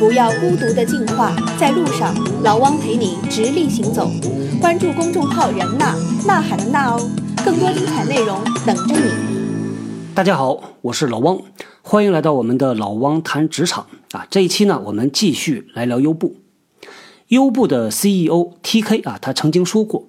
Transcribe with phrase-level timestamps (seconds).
[0.00, 4.10] 不要孤独的进化，在路上，老汪陪你直立行走。
[4.58, 5.94] 关注公众号“人呐
[6.26, 7.10] 呐喊的呐哦，
[7.44, 9.10] 更多精彩内容等着你。
[10.14, 11.38] 大家好，我是老汪，
[11.82, 14.26] 欢迎来到我们的老汪谈职场啊。
[14.30, 16.36] 这一期呢，我们继续来聊优步。
[17.28, 20.06] 优步的 CEO TK 啊，他曾经说过，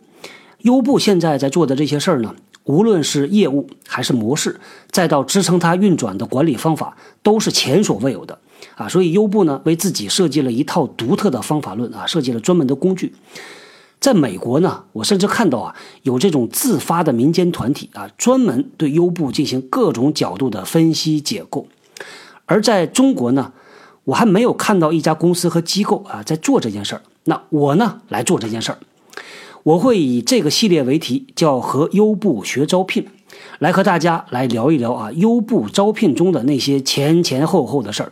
[0.59, 2.33] 优步现在在做的这些事儿呢。
[2.63, 8.39] 无论是业务还是模式，再到支撑它运转的管理方法，都是前所未有的
[8.75, 8.87] 啊！
[8.87, 13.13] 所以优步呢，为自己设计了一套独特的方法论啊，设计了专门的工具。
[13.99, 21.67] 在美国呢，我甚至看到啊，有这种自发的民间团体啊，专门对优步进行各种角度的分析解构。
[22.45, 23.53] 而在中国呢，
[24.05, 27.01] 我还没有看到一家公司和机构啊在做这件事儿。
[27.25, 28.79] 那我呢，来做这件事儿。
[29.63, 33.05] 我会以这个系列为题，叫和优步学招聘，
[33.59, 38.11] 来和大家来聊一聊啊，优步招聘中的那些前前后后的事儿。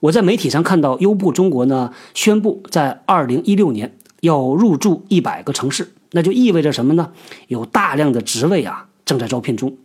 [0.00, 7.12] 我在媒体上看到优步中国呢宣布在二零一六年要入驻一百个城市，那就意味着什么呢？
[7.48, 9.76] 有大量的职位啊正在招聘中。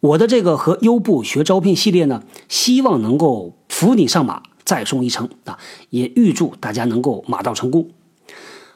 [0.00, 5.58] 我的这个和优步学招聘系列呢，希望能够扶你上马，再送一程啊，
[5.90, 7.88] 也预祝大家能够马到成功。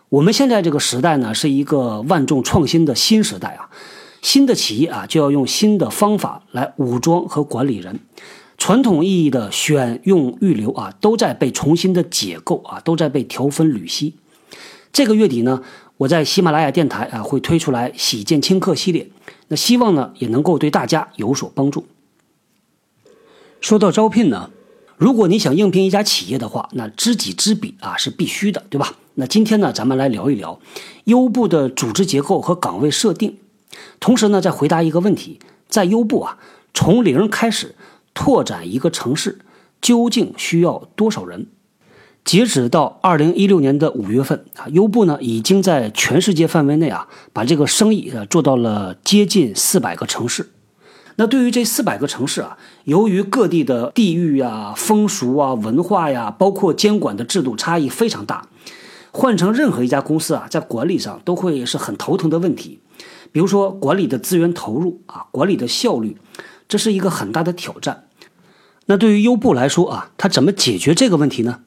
[0.08, 3.70] 我们现在这个时代呢，是一个万众创新的新时代啊！
[4.22, 8.00] 新的企业啊，就要用新的方法来武装和管理人。
[8.60, 14.14] 传统意义的选用预留啊，都在被重新的解构啊，都在被调分缕析。
[14.92, 15.62] 这个月底呢，
[15.96, 19.10] 我在喜马拉雅电台啊，会推出来喜见轻客系列，
[19.48, 21.86] 那希望呢，也能够对大家有所帮助。
[23.62, 24.50] 说到招聘呢。
[24.98, 28.96] 如果你想应聘一家企业的话，那知己知彼啊是必须的，对吧？
[29.14, 30.60] 那今天呢，咱们来聊一聊
[31.04, 33.38] 优步的组织结构和岗位设定，
[33.98, 36.36] 同时呢，再回答一个问题：在优步啊，
[36.74, 37.74] 从零开始
[38.14, 39.38] 拓展一个城市，
[39.80, 41.46] 究竟需要多少人？
[42.22, 50.50] 截止到二零一六年的五月份啊，优步呢已经在全世界范围内啊，把这个生意啊做到了接近四百个城市。
[51.16, 58.46] 那对于这四百个城市啊，由于各地的地域啊、风俗啊、文化呀，包括监管的制度差异非常大，
[59.10, 62.80] 换成任何一家公司啊，在管理上都会是很头疼的问题。
[63.32, 66.16] 比如说管理的资源投入啊，管理的效率，
[66.70, 68.06] 这是一个很大的挑战。
[68.86, 71.60] 那对于优步来说啊，它怎么解决这个问题呢？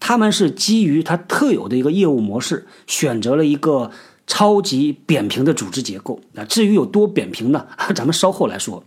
[0.00, 3.90] 他们是基于它特有的一个业务模式，选择了一个
[4.26, 6.20] 超级扁平的组织结构。
[6.32, 7.66] 那至于有多扁平呢？
[7.94, 8.84] 咱们稍后来说。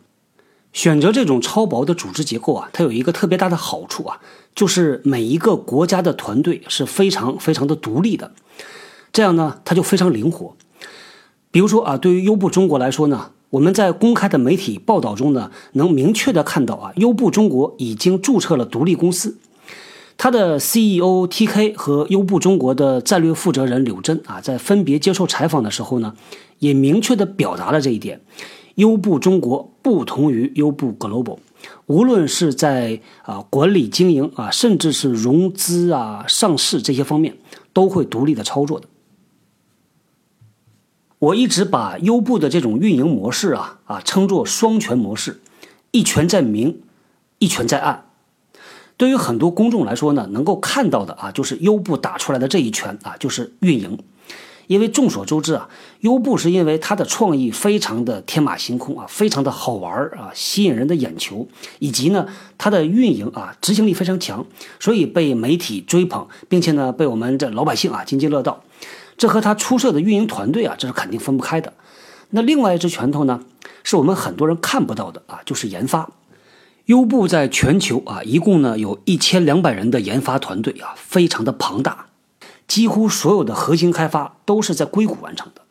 [0.73, 4.19] 选择这种超薄的组织结构啊，它有一个特别大的好处啊，
[4.53, 8.31] 就是每一个国家的团队是非常非常的独立的，
[9.11, 10.55] 这样呢，它就非常灵活。
[11.49, 19.37] 比如说啊，对于优步中国来说呢，我们在公开的媒体报道中呢，能明确的看到啊，优步中国已经注册了独立公司，
[20.17, 26.13] 它的 CEO TK 和优步中国的战略负责人柳真啊，在分别接受采访的时候呢，
[26.59, 28.19] 也明确的表达了这一点。
[28.75, 31.37] 优步中国不同于优步 Global，
[31.87, 37.37] 无论是在啊管理经营啊，甚至是融资啊、上市这些方面，
[37.73, 38.87] 都会独立的操作的。
[41.19, 45.41] 我一直把优步的这种运营模式啊啊称作双拳模式，
[45.91, 46.81] 一拳在明，
[47.39, 48.05] 一拳在暗。
[48.97, 53.97] 对于很多公众来说呢，能够看到的啊，就是优步打出来的这一拳啊，就是运营。
[54.67, 55.69] 因为众所周知啊，
[56.01, 61.47] 优步是因为它的创意非常的天马行空啊，非常的好玩啊，吸引人的眼球，
[61.79, 62.27] 以及呢
[62.57, 64.45] 它的运营啊执行力非常强，
[64.79, 68.61] 所以被媒体追捧，并且呢被我们这老百姓啊津津乐道。
[69.17, 71.73] 这和它出色的运营团队啊，这是肯定分不开的。
[72.29, 73.41] 那另外一只拳头呢，
[73.83, 76.09] 是我们很多人看不到的啊，就是研发。
[76.85, 82.05] 优步在全球啊，一共呢有一千两百人的研发团队啊，非常的庞大。
[82.67, 85.61] 几乎所有的核心开发都是在硅谷完成的。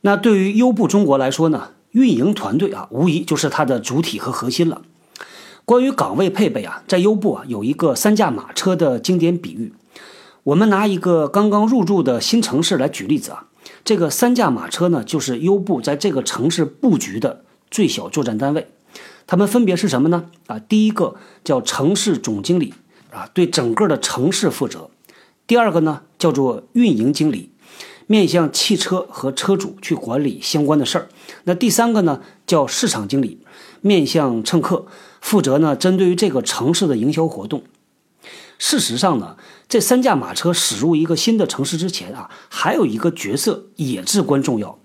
[0.00, 4.82] 那对于优步中国来说呢，运营团队啊，无疑就是它的主体和核心了。
[5.64, 9.74] 关于岗位配备啊，在优步啊有一个三驾马车的经典比喻。
[10.48, 13.48] 我们拿一个刚刚入驻的新城市来举例子啊，
[13.84, 18.66] 这个三驾马车呢，就是优步在这个城市布局的最小作战单位。
[19.26, 20.30] 他们分别是什么呢？
[20.46, 22.72] 啊，第一个叫城市总经理
[23.12, 24.88] 啊，对整个的城市负责。
[25.46, 27.50] 第二个呢，叫做运营经理，
[28.06, 31.08] 面向汽车和车主去管理相关的事儿。
[31.44, 33.42] 那第三个呢，叫市场经理，
[33.82, 34.86] 面向乘客，
[35.20, 37.62] 负责呢针对于这个城市的营销活动。
[38.58, 39.36] 事实上呢，
[39.68, 44.78] 这三驾马车驶入一个新的城市之前啊，还有一个角色也至关重要。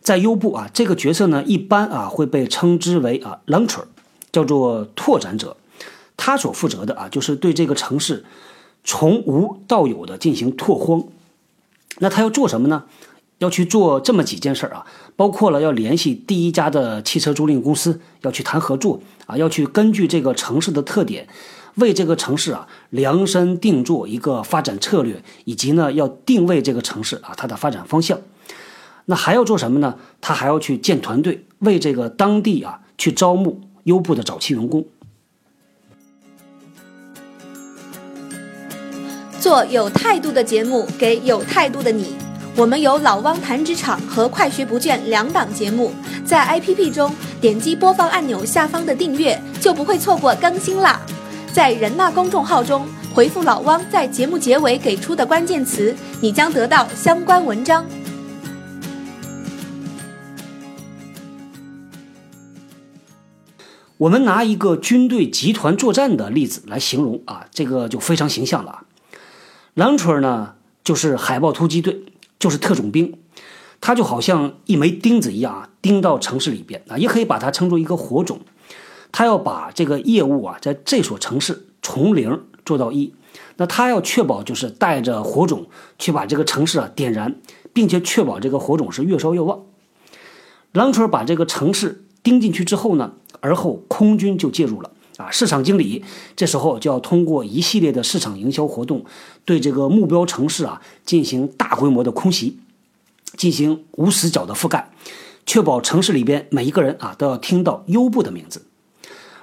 [0.00, 3.84] 在优步啊，这个角色呢，一般啊会被称之为啊 launcher，
[4.32, 5.56] 叫做拓展者。
[6.16, 8.24] 他所负责的啊，就是对这个城市
[8.84, 11.04] 从无到有的进行拓荒。
[11.98, 12.84] 那他要做什么呢？
[13.38, 14.86] 要去做这么几件事儿啊，
[15.16, 21.26] 包括了要联系第一家的汽车租赁公司，要去谈合作啊，要去根据这个城市的特点，
[21.76, 28.18] 为这个城市啊量身定做一个发展策略，以及呢要定位这个城市啊它的发展方向。
[29.06, 29.96] 那还要做什么呢？
[30.20, 34.84] 他还要去建团队，为这个当地啊去招募优步的早期员工。
[39.40, 42.14] 做有态度的节目，给有态度的你。
[42.54, 45.90] 我们有老汪谈职场和快学不倦两档节目，
[46.24, 51.00] 在 APP 中点击播放按钮下方的订阅，就不会错过更新啦。
[51.52, 57.84] 在人纳公众号中回复老汪在节目结尾给出的关键词，你将得到相关文章。
[63.98, 68.84] 我们拿一个军队集团作战的例子来形容啊，这个就非常形象了。
[69.74, 72.04] 狼群呢，就是海豹突击队。
[72.38, 73.14] 就是特种兵，
[73.80, 78.40] 他就好像一枚钉子一样啊，钉到城市里边啊，也可以把它称作一个火种。
[79.12, 83.14] 他要把这个业务啊，在这所城市从零做到一。
[83.56, 85.66] 那他要确保就是带着火种
[85.98, 87.36] 去把这个城市啊点燃，
[87.72, 89.62] 并且确保这个火种是越烧越旺。
[90.72, 94.90] 狼群把这个城市钉进去之后呢，而后空军就介入了。
[95.18, 96.02] 啊，市场经理
[96.34, 99.04] 这时候就要通过一系列的市场营销活动，
[99.44, 102.58] 对这个目标城市啊进行大规模的空袭，
[103.36, 104.90] 进行无死角的覆盖，
[105.44, 108.64] 确保城市里边每一个人啊都要听到优步的名字。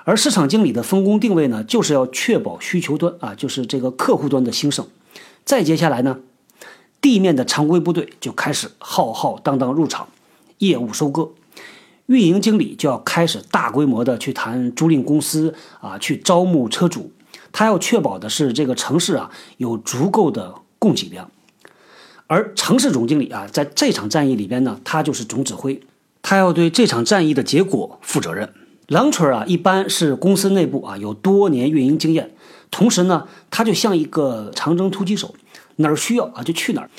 [0.10, 4.88] 而市场经理的分工定位呢，就是要确保需求端啊，就是这个客户端的兴盛。
[5.46, 6.18] 再接下来呢，
[7.00, 10.08] 地面的常规部队就开始浩浩荡荡入场，
[10.58, 11.30] 业务收割。
[12.08, 17.12] 运营经理就要开始大规模的去谈租赁公司啊，去招募车主。
[17.52, 21.30] 他要确保的是这个城市啊有足够的供给量。
[22.26, 25.80] 而城市总经理啊，在这场战役里边呢，他就是总指挥，
[26.24, 28.52] 他要对这场战役的结果负责任。
[28.90, 32.32] 狼群啊，一般是公司内部啊有多年运营经验，
[32.72, 35.36] 同时呢，他就像一个长征突击手，
[35.76, 36.90] 哪儿需要啊就去哪儿。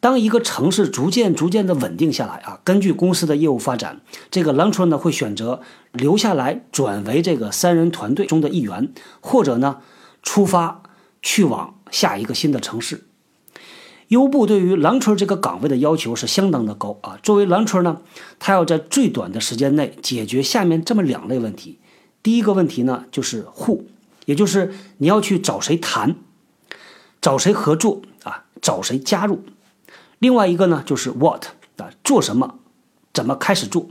[0.00, 4.00] 当一个城市逐渐逐渐的稳定下来啊，根据公司的业务发展，
[4.32, 5.60] 这个 launcher 呢会选择
[5.92, 9.78] 留下来转为这个三人团队中的一员，或者呢
[10.24, 10.82] 出发
[11.22, 13.07] 去往下一个新的城市。
[14.08, 17.18] 优步对于 launcher 这个岗位的要求是相当的高啊。
[17.22, 18.00] 作为 launcher 呢，
[18.38, 21.78] 他要在最短的时间内解决下面这么两类问题。
[22.22, 23.82] 第一个问题呢就是 who，
[24.26, 26.16] 也就是你要去找谁谈，
[27.20, 29.44] 找谁合作啊，找谁加入。
[30.18, 31.44] 另外一个呢，就是 what
[31.76, 32.56] 啊，做什么，
[33.12, 33.88] 怎么开始做。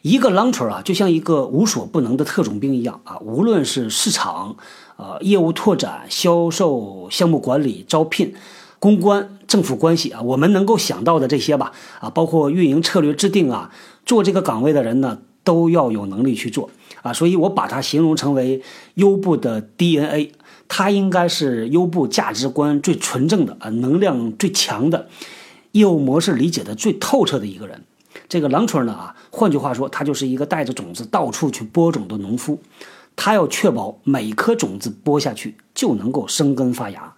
[0.00, 4.56] 一个狼村啊，就像一个无所不能的特种兵一样啊，无论是市场、
[5.02, 8.32] 呃业务拓展、销售、项目管理、招聘、
[8.78, 13.72] 公关、政府关系啊，我们能够想到的这些吧啊，包括运营策略制定啊，
[14.06, 16.70] 做这个岗位的人呢，都要有能力去做
[17.02, 18.62] 啊，所以我把它形容成为
[18.94, 20.32] 优步的 DNA。
[20.68, 25.08] 他应该是优步价值观最纯正的啊，能量最强的，
[25.72, 27.82] 业务模式理解的最透彻的一个人。
[28.26, 32.58] 这个狼春呢啊，换句话说，他就是一个带着种子到处去播种的农夫。
[33.16, 37.14] 他要确保每颗种子播下去就能够生根发芽。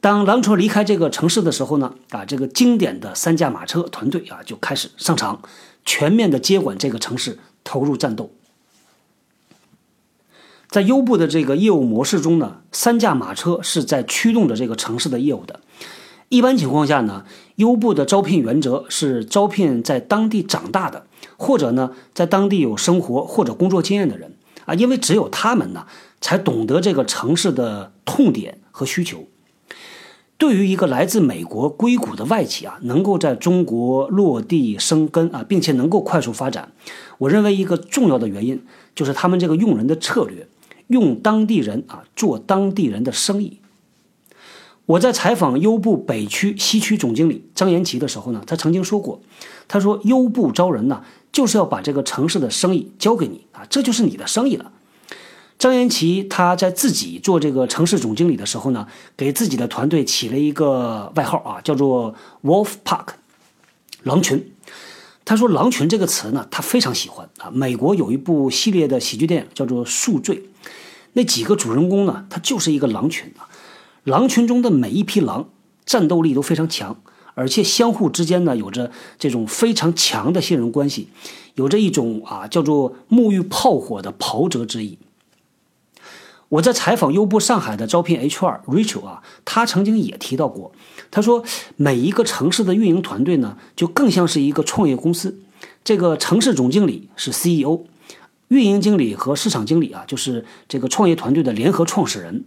[0.00, 5.42] 当狼春离开这个城市的时候呢，啊，这个经典的三驾马车团队啊就开始上场，
[5.84, 8.30] 全面的接管这个城市，投入战斗。
[10.68, 15.60] 在优步的这个业务模式中呢，三驾马车是在驱动着这个城市的业务的。
[16.28, 17.24] 一般情况下呢，
[17.56, 21.06] 优步的招聘原则是招聘在当地长大的，
[21.36, 24.34] 或者呢在当地有生活或者工作经验的人
[24.64, 25.86] 啊，因为只有他们呢
[26.20, 29.26] 才懂得这个城市的痛点和需求。
[30.36, 36.72] 对于一个来自美国硅谷的外企啊，能够在中国落地生根啊，并且能够快速发展，
[37.18, 38.60] 我认为一个重要的原因
[38.94, 40.48] 就是他们这个用人的策略。
[40.88, 43.58] 用当地人啊做当地人的生意。
[44.86, 49.20] 我在采访优步北区、西区总经理张延奇的时候呢，他曾经说过，
[49.66, 54.72] 他说优步招人呢，就是要把这个城市的生意交给你啊，这就是你的生意了。
[55.58, 58.86] 张延奇他在自己做这个城市总经理的时候呢，
[59.16, 63.06] 给自己的团队起了一个外号啊，叫做 Wolf Park，
[64.02, 64.52] 狼群。
[65.24, 67.50] 他说“狼群”这个词呢，他非常喜欢啊。
[67.50, 70.36] 美国有一部系列的喜剧电影叫做《宿醉》。
[71.14, 72.26] 那几个主人公呢？
[72.28, 73.48] 他就是一个狼群啊，
[74.04, 75.50] 狼群中的每一匹狼
[75.84, 77.02] 战斗力都非常强，
[77.34, 81.08] 而且相互之间呢有着这种非常强的信任关系，
[81.54, 84.98] 有着一种啊叫做沐浴炮火的袍泽之意。
[86.50, 90.72] 我在采访优步上海的招聘 HR Rachel 啊，他曾经也提到过，
[91.10, 91.42] 他说
[91.76, 95.40] 每一个城市的运营团队呢，就更像是一个创业公司，
[95.82, 97.80] 这个城市总经理是 CEO，
[98.48, 102.44] 运营经理和市场经理啊，就是这个创业团队的联合创始人，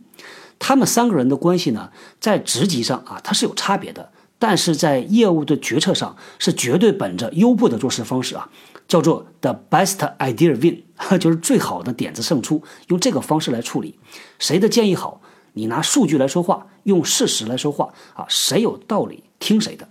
[0.60, 4.12] 他们三个人的关系呢，在职级上啊，它是有差别的。
[4.40, 8.48] 但是在业务的决策上，是绝对本着优步的做事方式啊，
[8.88, 10.84] 叫做 the best idea win，
[11.18, 13.98] 就是最好的点子胜出，用这个方式来处理。
[14.38, 15.22] 谁的建议好，
[15.54, 19.90] 你拿数据来说话，用事实来说话啊，谁有道理听谁的。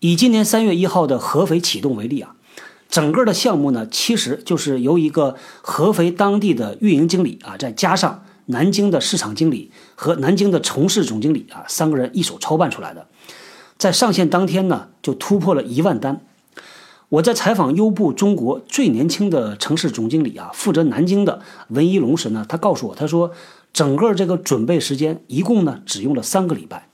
[0.00, 2.36] 以今年三月一号的合肥启动为例啊，
[2.88, 8.24] 整个的项目呢，其实就是由一个合肥当地的运营经理啊，再加上。
[8.50, 13.06] 南京的市场经理和南京的从事总经理啊，三个人一手操办出来的，
[13.78, 16.20] 在上线当天呢，就突破了一万单。
[17.10, 23.32] 我在采访优步中国最年轻的城市总经理啊，负责南京的文一龙时呢，他告诉我，他说
[23.72, 26.88] 整个这个准备时间一共呢，只用了三个礼拜。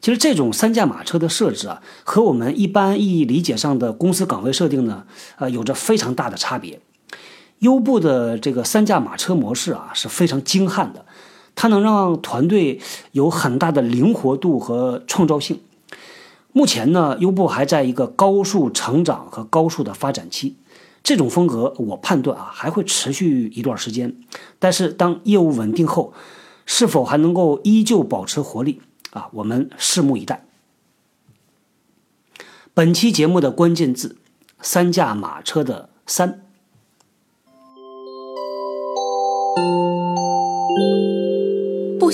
[0.00, 5.04] 其实这种三驾马车的设置啊，和我们一般意义理解上的公司岗位设定呢，
[5.38, 6.80] 呃，有着非常大的差别。
[7.64, 11.06] 优步的这个三驾马车模式啊是非常精悍的，
[11.54, 12.78] 它能让团队
[13.12, 15.60] 有很大的灵活度和创造性。
[16.52, 20.56] 目前呢，优步还在一个高速成长和高速的发展期，
[21.02, 24.14] 这种风格我判断啊还会持续一段时间。
[24.58, 26.12] 但是当业务稳定后，
[26.66, 29.28] 是否还能够依旧保持活力啊？
[29.32, 30.44] 我们拭目以待。
[32.74, 34.16] 本期节目的关键字：
[34.60, 36.43] 三驾马车的三。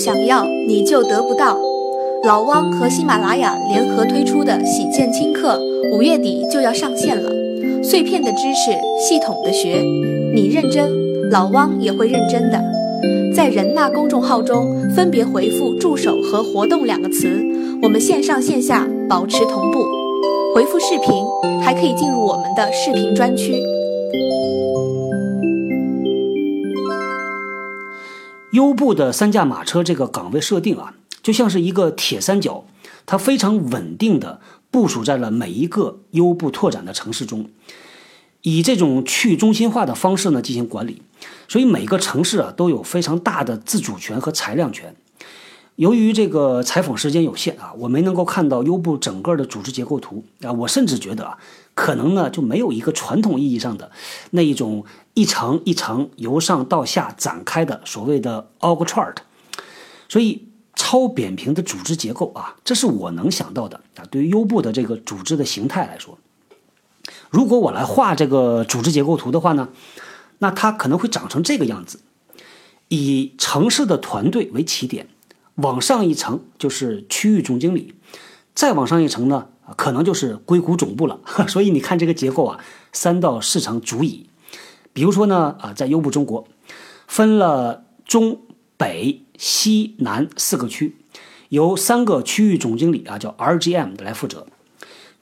[0.03, 1.55] 想要你就得不到。
[2.23, 5.61] 老汪和喜马拉雅联合推出的喜见轻课，
[5.93, 7.29] 五月底就要上线了。
[7.83, 9.79] 碎片的知识，系统的学，
[10.33, 10.89] 你认真，
[11.29, 12.59] 老汪也会认真的。
[13.35, 17.39] 在人纳公众号中分别回复“助手”和“活动”两个词，
[17.83, 19.83] 我们线上线下保持同步。
[20.55, 21.23] 回复视频，
[21.61, 23.53] 还可以进入我们的视频专区。
[28.51, 30.93] 优步的三驾马车这个岗位设定啊，
[31.23, 32.65] 就像是一个铁三角，
[33.05, 37.49] 它非常稳定的部署在了每一个优步拓展的城市中，
[38.41, 41.01] 以这种去中心化的方式呢进行管理，
[41.47, 44.95] 所以每个城市啊都有非常大的自主权和裁量权。
[45.77, 51.37] 由于这个采访时间有限啊，我没能够看到优步整个的组织结构图啊，我甚至觉得啊，
[51.73, 53.89] 可能呢就没有一个传统意义上的
[54.31, 54.85] 那一种
[55.15, 59.15] 一层一层由上到下展开的所谓的 org chart，
[60.07, 64.05] 所以超扁平的组织结构啊，这是我能想到的啊。
[64.11, 66.19] 对于优步的这个组织的形态来说，
[67.31, 69.69] 如果我来画这个组织结构图的话呢，
[70.39, 72.01] 那它可能会长成这个样子，
[72.89, 75.07] 以城市的团队为起点。
[75.55, 77.93] 往上一层就是区域总经理，
[78.55, 81.19] 再往上一层呢，可能就是硅谷总部了。
[81.47, 82.59] 所以你看这个结构啊，
[82.91, 84.27] 三到四层足矣。
[84.93, 86.47] 比如说呢，啊，在优步中国，
[87.07, 88.41] 分了中
[88.77, 90.95] 北西南四个区，
[91.49, 94.47] 由三个区域总经理啊，叫 RGM 的来负责。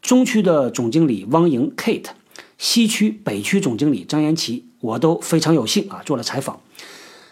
[0.01, 2.05] 中区的总经理汪莹 Kate，
[2.57, 6.61] 西区北区总经理张延奇，我都非常有幸啊做了采访。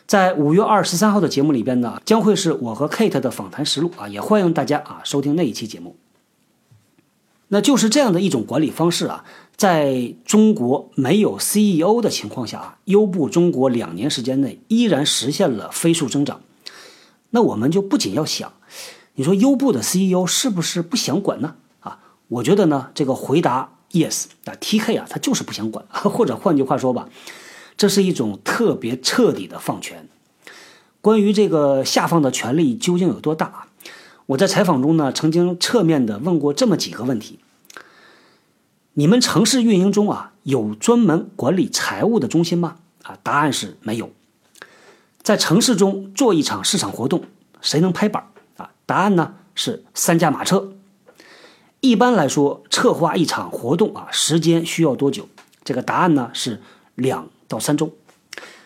[0.08, 5.98] 在五月二十三号的节目里边呢，将会是我和 Kate 的访谈实录啊，也欢迎大家啊收听那一期节目。
[7.50, 9.26] 那就是这样的一种管理方式啊，
[9.58, 16.40] 在中国没有 CEO 的情况下啊，优步中国两年时间内依然实现了飞速增长。
[17.32, 18.54] 那我们就不仅要想，
[19.16, 21.56] 你说优步的 CEO 是不是不想管呢？
[21.82, 22.00] 啊，
[22.30, 27.10] 我觉得呢，这个回答 yes 啊，TK 啊，他就是不想管，或者换句话说吧。
[27.77, 30.10] 这是一种特别彻底的放权。
[31.00, 33.67] 关于这个下放的权力究竟有多大？
[34.25, 37.39] 我在采访中呢，曾经侧面的问过这么几个问题：
[38.93, 42.77] 你们城市运营中啊，有专门管理财务的中心吗？
[43.03, 44.10] 啊，答案是没有。
[45.22, 47.24] 在城市中做一场市场活动，
[47.62, 48.27] 谁能拍板？
[48.57, 50.74] 啊，答案呢是三驾马车。
[51.79, 55.29] 一般来说，策划一场活动啊，时间需要多久？
[55.63, 56.60] 这个答案呢是
[56.96, 57.29] 两。
[57.48, 57.92] 到三周，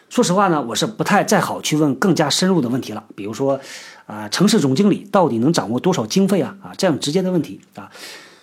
[0.10, 3.04] 说实话呢，我是不太再好去问更加深入的问题了。
[3.16, 3.60] 比如说，
[4.06, 6.58] 啊，城市总经理到底能掌握多少经费啊？
[6.62, 7.92] 啊，这样直接的问题啊。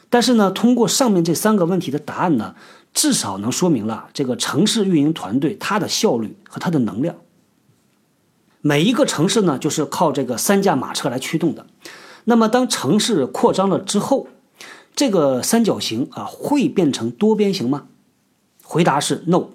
[0.09, 2.55] 但是呢，通过上面这三个问题的答案呢，
[2.95, 7.17] 至少能说明了这个城市运营团队它的效率和它的能量。
[8.61, 11.67] 每一个城市呢，就是靠这个三驾马车来驱动的。
[12.25, 14.29] 那么当城市扩张了之后，
[14.95, 17.89] 这个三角形啊会变成多边形吗？
[18.65, 19.49] 回答是 no。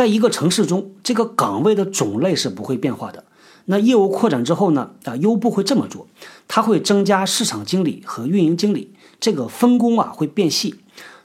[0.00, 3.22] 在一个城市中，这个岗位的种类是不会变化的。
[3.66, 4.92] 那业务扩展之后呢？
[5.04, 6.08] 啊，优步会这么做，
[6.48, 10.76] 它会增加市场经理和运营经理，这个分工啊会变细。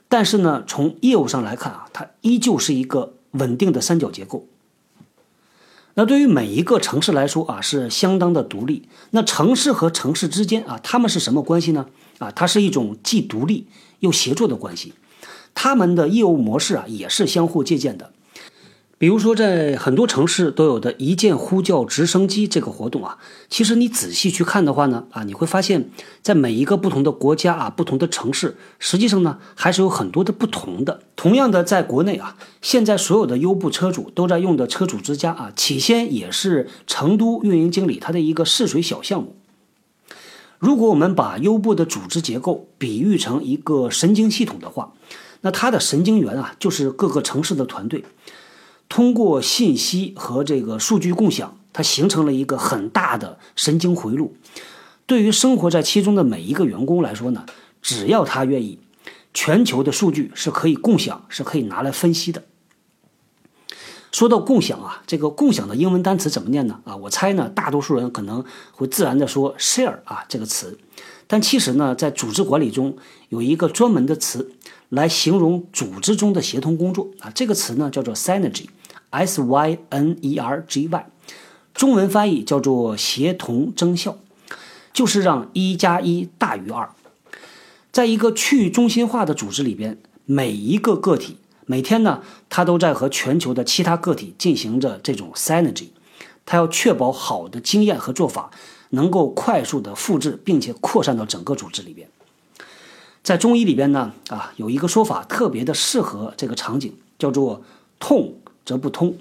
[0.08, 4.46] 但是呢，从业务上来看啊，它依旧是一个稳定的三角结构。
[5.94, 8.86] 那对于每一个城市来说啊，是相当的独立。
[9.12, 11.86] 那城市和城市之间啊，他们是什么关系呢？
[12.18, 13.68] 啊，它是一种既独立
[14.00, 14.92] 又协作的关系。
[15.54, 18.12] 他们的业务模式啊，也是相互借鉴的。
[18.98, 23.18] 比如说，在很多城市都有的一键呼叫直升机这个活动啊，
[23.50, 25.90] 其实你仔细去看的话呢，啊，你会发现
[26.22, 31.02] 在每一个不同的国家啊、不同的城市，实际上呢还是有很多的不同的。
[31.14, 39.36] 同样的，在国内啊，现在所有的优步车主都在用的车主之家啊，起先也是成都运营经理他的一个试水小项目。
[40.58, 44.94] 如果我们把优步的组织结构比喻成一个神经系统的话，
[45.42, 48.02] 那它的神经元啊，就是各个城市的团队。
[48.88, 54.34] 通过信息和这个数据共享，它形成了一个很大的神经回路。
[55.06, 57.46] 对于生活在其中的每一个员工来说呢，
[57.80, 58.78] 只要他愿意，
[59.32, 62.42] 全球的数据是可以共享，是可以拿来分析的。
[64.12, 66.80] 说到共享啊，这个共享的英文单词怎么念呢？
[66.84, 70.78] 啊，我猜呢，大多数人可能会自然的说 share 啊这个词，
[71.26, 72.96] 但其实呢，在组织管理中
[73.28, 74.52] 有一个专门的词
[74.88, 78.66] 来形容组织中的协同工作啊，这个词呢叫做 synergy。
[79.16, 81.06] S Y N E R G Y，
[81.72, 84.18] 中文翻译叫做协同增效，
[84.92, 86.90] 就是让一加一大于二。
[87.90, 89.96] 在一个去中心化的组织里边，
[90.26, 95.88] 每一个个体每天呢，他都在和全球的其他个体进行着这种 synergy，
[96.44, 98.50] 他要确保好的经验和做法
[98.90, 102.06] 能够快速的复制，并且扩散到整个组织里边。
[103.22, 107.62] 在中医里边呢，啊，有一个说法特别的适合这个场景，叫做
[107.98, 108.34] 痛。
[108.66, 109.16] 则不通，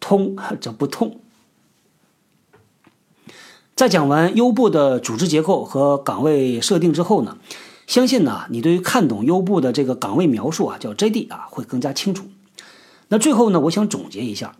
[0.00, 1.20] 通则不痛。
[3.76, 7.36] 在讲完优步的组织结构和岗位设定之后呢，
[7.86, 12.24] 相信呢，你对于看懂优步的这个岗位描述啊，叫 JD 啊，会更加清楚。
[13.08, 14.56] 那最后呢，我想总结一下，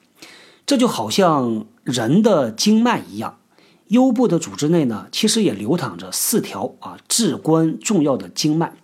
[0.66, 3.38] 这就好像人的经脉一样，
[3.86, 8.74] 优步的组织内呢，其实也流淌着四条啊至关重要的经脉，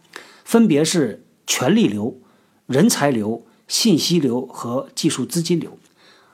[0.44, 2.18] 分别是权力流、
[2.66, 3.44] 人才流。
[3.68, 5.78] 信息流和技术资金流，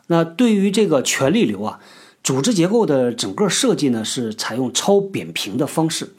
[0.09, 1.81] 那对于这个权力流啊，
[2.25, 6.15] 组织结构的整个设计呢是采用超扁平的方式，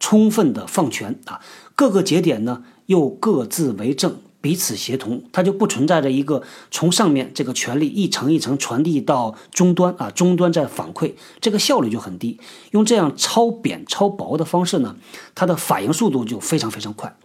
[0.00, 1.40] 充分的放权啊，
[1.76, 12.40] 各个节点呢又各自为政，彼此协同，它就不存在着一个从上面这个权力一层一层传递到终端啊，终端再反馈，这个效率就很低。
[12.70, 14.96] 用这样超扁超薄的方式呢，
[15.34, 17.16] 它的反应速度就非常非常快。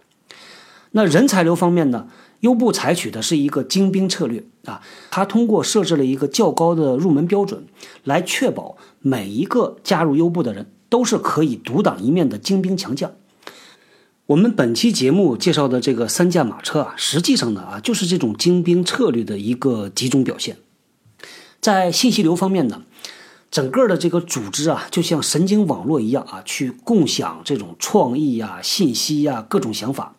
[0.91, 2.07] 那人才流方面呢？
[2.41, 7.65] 优步采取的是一个精兵策略啊，它通过设置了一个较高的入门标准，
[8.03, 13.11] 来确保每一个加入优步的人都是可以独当一面的精兵强将。
[14.27, 20.57] 我们本期节目介绍的这个三驾马车啊，实际上呢啊，就是这种精兵策略的一个集中表现。
[21.61, 22.83] 在信息流方面呢，
[23.49, 30.13] 整个的这个组织啊，就像神经网络一样啊，去共享这种创意呀、信息呀、各种想法。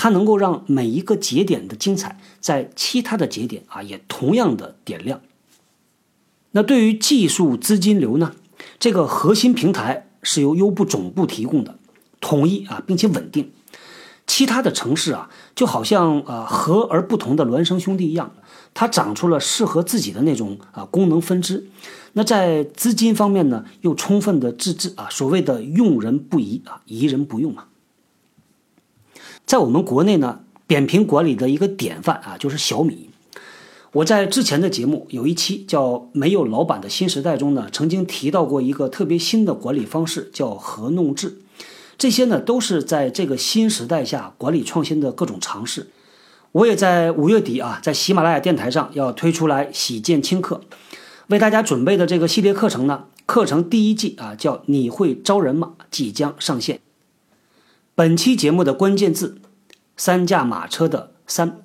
[0.00, 5.20] 它能够让每一个节点的精彩，在其他的节点啊也同样的点亮。
[6.52, 8.32] 那对于技术资金流呢？
[8.78, 11.76] 这个核心平台是由优步总部提供的，
[12.20, 13.50] 统一啊并且稳定。
[14.28, 18.32] 其他的城市啊，就好像啊和而不同的孪生兄弟一样，
[18.72, 21.66] 它长出了适合自己的那种啊功能分支。
[22.12, 27.66] 那在资金方面呢，又充分的自治啊，所谓的用人不疑啊，疑人不用啊。
[29.48, 33.08] 在我们国内呢，扁平管理的一个典范啊，就是小米。
[33.92, 41.38] 我在之前的节目有一期叫《没有老板的新时代》中呢，曾经提到过一个特别新的管理方式，叫合弄制。
[41.96, 45.88] 这些呢，都是在这个新时代下管理创新的各种尝试。
[46.52, 50.60] 我也在五月底啊，在喜马拉雅电台上要推出来喜见轻课，
[51.28, 55.72] 为大家准备的这个系列课程呢，课程第一季啊，叫你会招人吗？
[55.90, 56.80] 即将上线。
[57.97, 59.39] 本期节目的关键字：
[59.95, 61.61] 三驾马车的三。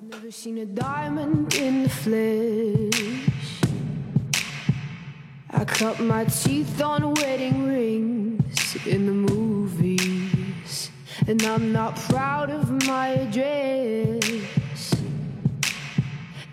[5.51, 10.89] I cut my teeth on wedding rings in the movies,
[11.27, 14.93] and I'm not proud of my address.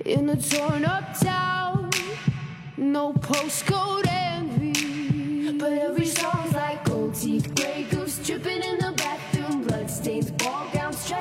[0.04, 1.90] In a torn up town,
[2.78, 6.96] no postcode envy, but every song's like gold.
[7.14, 8.89] teeth, Grey goose dripping in the bathroom, bloodstains, ball